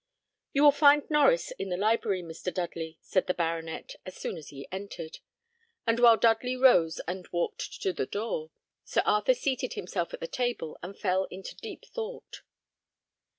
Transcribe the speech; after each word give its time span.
"You 0.53 0.63
will 0.63 0.71
find 0.71 1.03
Norries 1.09 1.51
in 1.59 1.69
the 1.69 1.77
library, 1.77 2.23
Mr. 2.23 2.51
Dudley," 2.51 2.97
said 3.01 3.27
the 3.27 3.35
baronet, 3.35 3.97
as 4.03 4.15
soon 4.17 4.35
as 4.35 4.47
he 4.47 4.67
entered; 4.71 5.19
and 5.85 5.99
while 5.99 6.17
Dudley 6.17 6.57
rose 6.57 6.99
and 7.07 7.27
walked 7.31 7.79
to 7.83 7.93
the 7.93 8.07
door, 8.07 8.49
Sir 8.83 9.03
Arthur 9.05 9.35
seated 9.35 9.73
himself 9.73 10.11
at 10.11 10.19
the 10.19 10.25
table 10.25 10.75
and 10.81 10.97
fell 10.97 11.25
into 11.25 11.55
deep 11.55 11.85
thought. 11.85 12.41